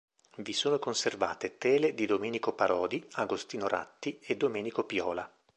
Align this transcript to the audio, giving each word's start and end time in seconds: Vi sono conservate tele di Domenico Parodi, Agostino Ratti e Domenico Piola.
Vi 0.37 0.53
sono 0.53 0.79
conservate 0.79 1.59
tele 1.59 1.93
di 1.93 2.07
Domenico 2.07 2.53
Parodi, 2.55 3.07
Agostino 3.17 3.67
Ratti 3.67 4.17
e 4.19 4.35
Domenico 4.35 4.83
Piola. 4.83 5.31